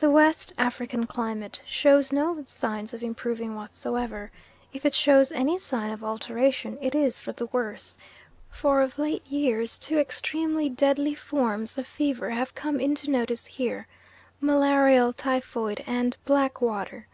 [0.00, 4.30] The West African climate shows no signs of improving whatsoever.
[4.74, 7.96] If it shows any sign of alteration it is for the worse,
[8.50, 13.86] for of late years two extremely deadly forms of fever have come into notice here,
[14.42, 17.06] malarial typhoid and blackwater.